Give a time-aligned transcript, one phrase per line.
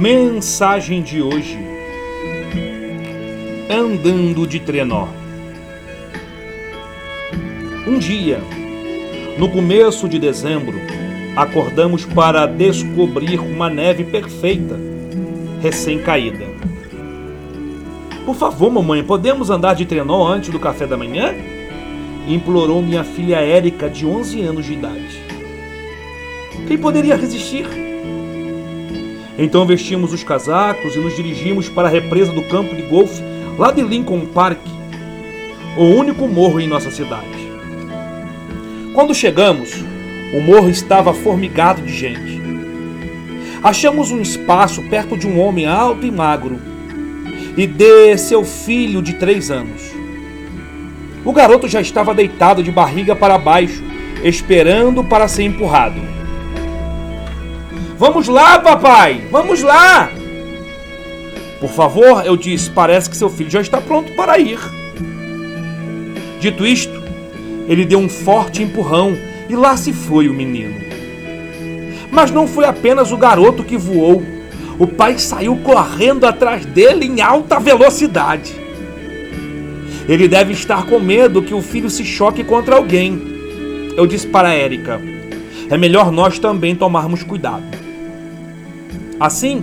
[0.00, 1.58] Mensagem de hoje:
[3.68, 5.08] Andando de trenó.
[7.86, 8.40] Um dia,
[9.36, 10.80] no começo de dezembro,
[11.36, 14.80] acordamos para descobrir uma neve perfeita,
[15.60, 16.46] recém-caída.
[18.24, 21.34] Por favor, mamãe, podemos andar de trenó antes do café da manhã?
[22.26, 25.20] Implorou minha filha Érica, de 11 anos de idade.
[26.66, 27.89] Quem poderia resistir?
[29.38, 33.22] Então vestimos os casacos e nos dirigimos para a represa do campo de golfe
[33.58, 34.60] lá de Lincoln Park,
[35.76, 37.50] o único morro em nossa cidade.
[38.94, 39.84] Quando chegamos,
[40.34, 42.40] o morro estava formigado de gente.
[43.62, 46.58] Achamos um espaço perto de um homem alto e magro
[47.56, 49.92] e de seu filho de três anos.
[51.24, 53.82] O garoto já estava deitado de barriga para baixo,
[54.24, 56.00] esperando para ser empurrado.
[58.00, 59.26] Vamos lá, papai!
[59.30, 60.10] Vamos lá!
[61.60, 64.58] Por favor, eu disse, parece que seu filho já está pronto para ir.
[66.40, 66.98] Dito isto,
[67.68, 69.14] ele deu um forte empurrão
[69.50, 70.76] e lá se foi o menino.
[72.10, 74.22] Mas não foi apenas o garoto que voou.
[74.78, 78.54] O pai saiu correndo atrás dele em alta velocidade.
[80.08, 83.20] Ele deve estar com medo que o filho se choque contra alguém.
[83.94, 84.98] Eu disse para Érica:
[85.68, 87.79] é melhor nós também tomarmos cuidado.
[89.20, 89.62] Assim,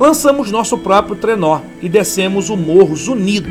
[0.00, 3.50] lançamos nosso próprio trenó e descemos o morro zunido,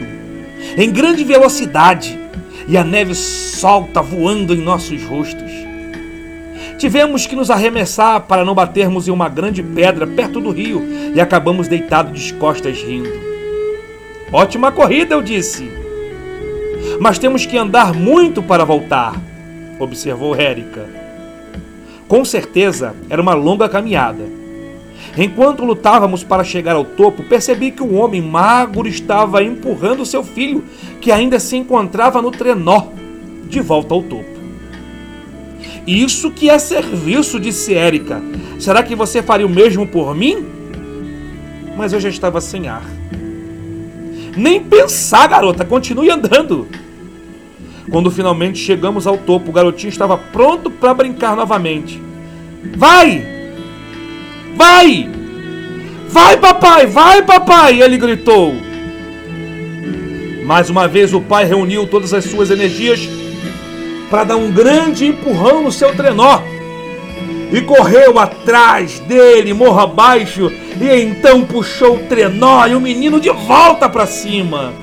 [0.75, 2.19] em grande velocidade,
[2.67, 5.52] e a neve solta voando em nossos rostos.
[6.80, 11.21] Tivemos que nos arremessar para não batermos em uma grande pedra perto do rio e
[11.21, 13.09] acabamos deitados de costas rindo.
[14.33, 15.71] Ótima corrida, eu disse.
[16.99, 19.15] Mas temos que andar muito para voltar,
[19.80, 20.85] observou Érica.
[22.08, 24.36] Com certeza era uma longa caminhada
[25.16, 30.64] Enquanto lutávamos para chegar ao topo, percebi que um homem magro estava empurrando seu filho,
[30.99, 32.87] que ainda se encontrava no trenó,
[33.48, 34.37] de volta ao topo.
[35.86, 38.21] Isso que é serviço, disse Érica.
[38.59, 40.45] Será que você faria o mesmo por mim?
[41.77, 42.83] Mas eu já estava sem ar.
[44.36, 46.67] Nem pensar, garota, continue andando.
[47.89, 52.02] Quando finalmente chegamos ao topo, o garotinho estava pronto para brincar novamente.
[52.76, 53.36] Vai!
[54.58, 55.08] Vai!
[56.10, 56.88] Vai, papai!
[56.88, 57.82] Vai, papai!
[57.82, 58.56] Ele gritou.
[60.44, 63.00] Mais uma vez o pai reuniu todas as suas energias
[64.10, 66.42] para dar um grande empurrão no seu trenó
[67.52, 70.52] e correu atrás dele, morro abaixo,
[70.82, 74.74] e então puxou o trenó e o menino de volta para cima.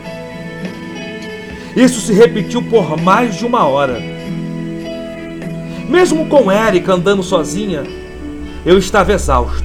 [1.75, 4.01] Isso se repetiu por mais de uma hora.
[5.89, 7.83] Mesmo com Érica andando sozinha,
[8.65, 9.65] eu estava exausto.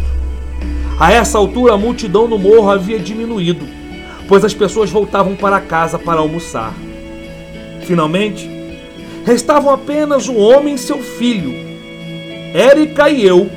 [0.99, 3.65] A essa altura, a multidão no morro havia diminuído,
[4.27, 6.73] pois as pessoas voltavam para casa para almoçar.
[7.83, 8.49] Finalmente,
[9.25, 11.53] restavam apenas o homem e seu filho,
[12.53, 13.49] Érica e eu,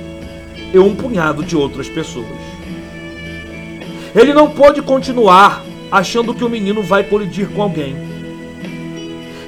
[0.73, 2.27] e um punhado de outras pessoas.
[4.15, 7.97] Ele não pôde continuar achando que o menino vai colidir com alguém.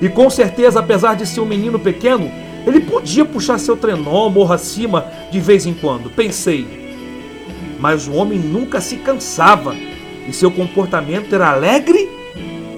[0.00, 2.30] E com certeza, apesar de ser um menino pequeno,
[2.66, 6.10] ele podia puxar seu trenó morro acima de vez em quando.
[6.10, 6.66] Pensei.
[7.78, 9.76] Mas o homem nunca se cansava
[10.26, 12.08] e seu comportamento era alegre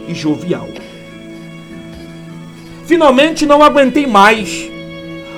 [0.09, 0.69] e jovial.
[2.87, 4.71] Finalmente não aguentei mais.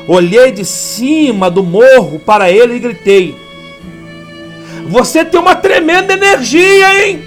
[0.07, 3.35] Olhei de cima do morro para ele e gritei:
[4.87, 7.23] Você tem uma tremenda energia, hein?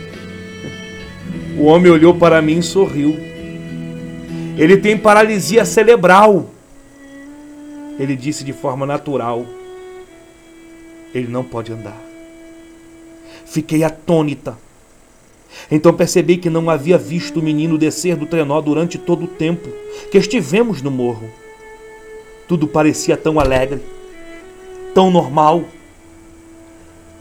[1.57, 3.19] O homem olhou para mim e sorriu.
[4.57, 6.50] Ele tem paralisia cerebral.
[8.01, 9.45] Ele disse de forma natural:
[11.13, 12.01] Ele não pode andar.
[13.45, 14.57] Fiquei atônita.
[15.69, 19.69] Então percebi que não havia visto o menino descer do trenó durante todo o tempo
[20.09, 21.29] que estivemos no morro.
[22.47, 23.83] Tudo parecia tão alegre,
[24.95, 25.63] tão normal,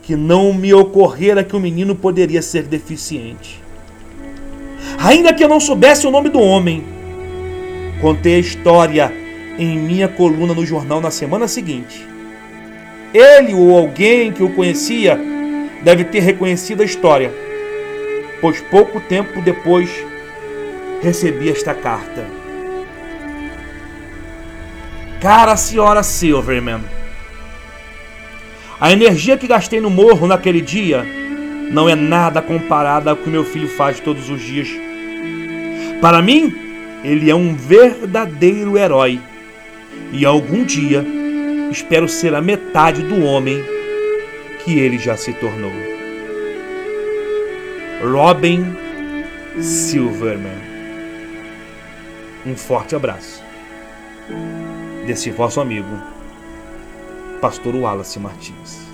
[0.03, 3.63] que não me ocorrera que o menino poderia ser deficiente.
[4.99, 6.83] Ainda que eu não soubesse o nome do homem,
[8.01, 9.20] contei a história
[9.61, 12.09] em minha coluna no jornal na semana seguinte.
[13.13, 15.21] Ele ou alguém que o conhecia
[15.83, 17.31] deve ter reconhecido a história,
[18.41, 19.91] pois pouco tempo depois
[21.03, 22.25] recebi esta carta.
[25.21, 26.81] Cara senhora Silverman,
[28.81, 31.05] a energia que gastei no morro naquele dia
[31.71, 34.69] não é nada comparada ao que meu filho faz todos os dias.
[36.01, 36.55] Para mim,
[37.05, 39.21] ele é um verdadeiro herói
[40.13, 41.05] e algum dia
[41.71, 43.63] espero ser a metade do homem
[44.65, 45.73] que ele já se tornou.
[48.03, 48.77] Robin
[49.61, 50.59] Silverman.
[52.47, 53.43] Um forte abraço.
[55.07, 56.01] Desse vosso amigo,
[57.41, 58.90] Pastor Wallace Martins.